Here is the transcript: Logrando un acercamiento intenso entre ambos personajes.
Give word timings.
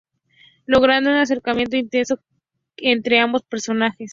Logrando 0.65 1.11
un 1.11 1.17
acercamiento 1.17 1.77
intenso 1.77 2.19
entre 2.75 3.19
ambos 3.19 3.43
personajes. 3.43 4.09